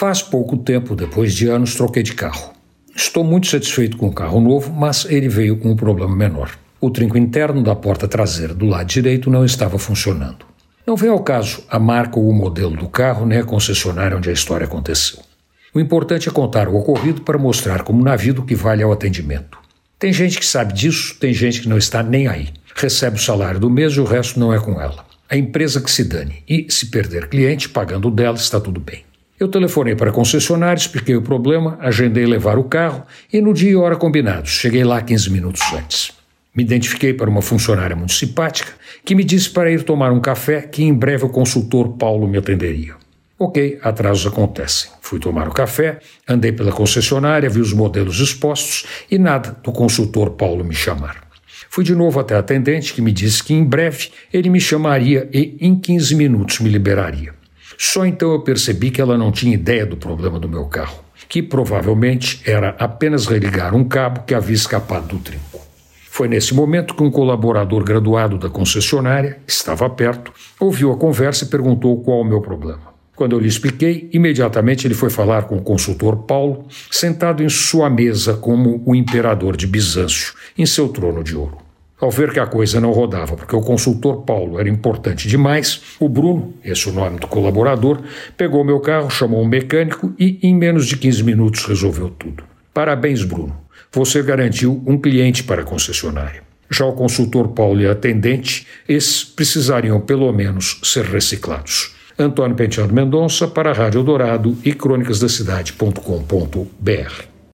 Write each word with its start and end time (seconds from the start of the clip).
Faz 0.00 0.22
pouco 0.22 0.56
tempo, 0.56 0.96
depois 0.96 1.34
de 1.34 1.46
anos, 1.48 1.74
troquei 1.74 2.02
de 2.02 2.14
carro. 2.14 2.54
Estou 2.96 3.22
muito 3.22 3.48
satisfeito 3.48 3.98
com 3.98 4.08
o 4.08 4.12
carro 4.14 4.40
novo, 4.40 4.72
mas 4.72 5.04
ele 5.04 5.28
veio 5.28 5.58
com 5.58 5.72
um 5.72 5.76
problema 5.76 6.16
menor. 6.16 6.52
O 6.80 6.88
trinco 6.88 7.18
interno 7.18 7.62
da 7.62 7.76
porta 7.76 8.08
traseira 8.08 8.54
do 8.54 8.64
lado 8.64 8.86
direito 8.86 9.28
não 9.28 9.44
estava 9.44 9.78
funcionando. 9.78 10.46
Não 10.86 10.96
vem 10.96 11.10
ao 11.10 11.22
caso 11.22 11.62
a 11.68 11.78
marca 11.78 12.18
ou 12.18 12.30
o 12.30 12.32
modelo 12.32 12.74
do 12.78 12.88
carro 12.88 13.26
nem 13.26 13.40
a 13.40 13.44
concessionária 13.44 14.16
onde 14.16 14.30
a 14.30 14.32
história 14.32 14.64
aconteceu. 14.64 15.18
O 15.74 15.78
importante 15.78 16.30
é 16.30 16.32
contar 16.32 16.66
o 16.66 16.76
ocorrido 16.76 17.20
para 17.20 17.36
mostrar 17.36 17.82
como 17.82 18.02
na 18.02 18.16
vida 18.16 18.40
o 18.40 18.46
que 18.46 18.54
vale 18.54 18.82
é 18.82 18.86
o 18.86 18.92
atendimento. 18.92 19.58
Tem 19.98 20.14
gente 20.14 20.38
que 20.38 20.46
sabe 20.46 20.72
disso, 20.72 21.14
tem 21.20 21.34
gente 21.34 21.60
que 21.60 21.68
não 21.68 21.76
está 21.76 22.02
nem 22.02 22.26
aí. 22.26 22.48
Recebe 22.74 23.18
o 23.18 23.22
salário 23.22 23.60
do 23.60 23.68
mês 23.68 23.92
e 23.92 24.00
o 24.00 24.04
resto 24.04 24.40
não 24.40 24.50
é 24.50 24.58
com 24.58 24.80
ela. 24.80 25.04
A 25.28 25.36
empresa 25.36 25.78
que 25.78 25.90
se 25.90 26.04
dane. 26.04 26.42
E, 26.48 26.68
se 26.70 26.86
perder 26.86 27.28
cliente, 27.28 27.68
pagando 27.68 28.10
dela, 28.10 28.38
está 28.38 28.58
tudo 28.58 28.80
bem. 28.80 29.09
Eu 29.40 29.48
telefonei 29.48 29.96
para 29.96 30.12
concessionária, 30.12 30.78
expliquei 30.78 31.16
o 31.16 31.22
problema, 31.22 31.78
agendei 31.80 32.26
levar 32.26 32.58
o 32.58 32.64
carro 32.64 33.06
e 33.32 33.40
no 33.40 33.54
dia 33.54 33.70
e 33.70 33.74
hora 33.74 33.96
combinados, 33.96 34.50
cheguei 34.50 34.84
lá 34.84 35.00
15 35.00 35.30
minutos 35.30 35.62
antes. 35.72 36.12
Me 36.54 36.62
identifiquei 36.62 37.14
para 37.14 37.30
uma 37.30 37.40
funcionária 37.40 37.96
muito 37.96 38.12
simpática 38.12 38.70
que 39.02 39.14
me 39.14 39.24
disse 39.24 39.48
para 39.48 39.72
ir 39.72 39.82
tomar 39.82 40.12
um 40.12 40.20
café 40.20 40.60
que 40.60 40.84
em 40.84 40.92
breve 40.92 41.24
o 41.24 41.30
consultor 41.30 41.96
Paulo 41.96 42.28
me 42.28 42.36
atenderia. 42.36 42.96
Ok, 43.38 43.78
atrasos 43.82 44.30
acontecem. 44.30 44.90
Fui 45.00 45.18
tomar 45.18 45.48
o 45.48 45.54
café, 45.54 46.00
andei 46.28 46.52
pela 46.52 46.70
concessionária, 46.70 47.48
vi 47.48 47.60
os 47.60 47.72
modelos 47.72 48.20
expostos 48.20 48.84
e 49.10 49.16
nada 49.16 49.56
do 49.64 49.72
consultor 49.72 50.32
Paulo 50.32 50.62
me 50.62 50.74
chamar. 50.74 51.26
Fui 51.70 51.82
de 51.82 51.94
novo 51.94 52.20
até 52.20 52.34
a 52.34 52.40
atendente 52.40 52.92
que 52.92 53.00
me 53.00 53.10
disse 53.10 53.42
que 53.42 53.54
em 53.54 53.64
breve 53.64 54.10
ele 54.30 54.50
me 54.50 54.60
chamaria 54.60 55.30
e 55.32 55.56
em 55.62 55.80
15 55.80 56.14
minutos 56.14 56.60
me 56.60 56.68
liberaria. 56.68 57.39
Só 57.82 58.04
então 58.04 58.32
eu 58.32 58.40
percebi 58.40 58.90
que 58.90 59.00
ela 59.00 59.16
não 59.16 59.32
tinha 59.32 59.54
ideia 59.54 59.86
do 59.86 59.96
problema 59.96 60.38
do 60.38 60.46
meu 60.46 60.66
carro, 60.66 61.02
que 61.26 61.42
provavelmente 61.42 62.42
era 62.44 62.76
apenas 62.78 63.24
religar 63.24 63.74
um 63.74 63.84
cabo 63.84 64.22
que 64.26 64.34
havia 64.34 64.54
escapado 64.54 65.06
do 65.06 65.18
trinco. 65.18 65.58
Foi 66.10 66.28
nesse 66.28 66.54
momento 66.54 66.94
que 66.94 67.02
um 67.02 67.10
colaborador 67.10 67.82
graduado 67.82 68.36
da 68.36 68.50
concessionária, 68.50 69.38
estava 69.48 69.88
perto, 69.88 70.30
ouviu 70.60 70.92
a 70.92 70.96
conversa 70.98 71.46
e 71.46 71.48
perguntou 71.48 72.02
qual 72.02 72.20
o 72.20 72.24
meu 72.24 72.42
problema. 72.42 72.82
Quando 73.16 73.32
eu 73.32 73.40
lhe 73.40 73.48
expliquei, 73.48 74.10
imediatamente 74.12 74.86
ele 74.86 74.92
foi 74.92 75.08
falar 75.08 75.44
com 75.44 75.56
o 75.56 75.62
consultor 75.62 76.24
Paulo, 76.24 76.66
sentado 76.90 77.42
em 77.42 77.48
sua 77.48 77.88
mesa 77.88 78.34
como 78.34 78.82
o 78.84 78.94
imperador 78.94 79.56
de 79.56 79.66
Bizâncio, 79.66 80.34
em 80.58 80.66
seu 80.66 80.86
trono 80.90 81.24
de 81.24 81.34
ouro. 81.34 81.69
Ao 82.00 82.10
ver 82.10 82.32
que 82.32 82.40
a 82.40 82.46
coisa 82.46 82.80
não 82.80 82.92
rodava, 82.92 83.36
porque 83.36 83.54
o 83.54 83.60
consultor 83.60 84.22
Paulo 84.22 84.58
era 84.58 84.70
importante 84.70 85.28
demais, 85.28 85.82
o 86.00 86.08
Bruno, 86.08 86.54
esse 86.64 86.88
é 86.88 86.90
o 86.90 86.94
nome 86.94 87.18
do 87.18 87.26
colaborador, 87.26 88.00
pegou 88.36 88.64
meu 88.64 88.80
carro, 88.80 89.10
chamou 89.10 89.42
um 89.42 89.46
mecânico 89.46 90.14
e, 90.18 90.38
em 90.42 90.54
menos 90.54 90.86
de 90.86 90.96
15 90.96 91.22
minutos, 91.22 91.66
resolveu 91.66 92.08
tudo. 92.08 92.42
Parabéns, 92.72 93.22
Bruno. 93.22 93.54
Você 93.92 94.22
garantiu 94.22 94.82
um 94.86 94.96
cliente 94.96 95.44
para 95.44 95.60
a 95.60 95.64
concessionária. 95.64 96.42
Já 96.70 96.86
o 96.86 96.92
consultor 96.92 97.48
Paulo 97.48 97.82
e 97.82 97.86
a 97.86 97.92
atendente, 97.92 98.66
esses 98.88 99.22
precisariam 99.24 100.00
pelo 100.00 100.32
menos 100.32 100.80
ser 100.84 101.04
reciclados. 101.04 101.94
Antônio 102.18 102.56
Penteado 102.56 102.94
Mendonça 102.94 103.46
para 103.48 103.70
a 103.70 103.74
Rádio 103.74 104.02
Dourado 104.02 104.56
e 104.64 104.72
crônicasdacidade.com.br. 104.72 107.29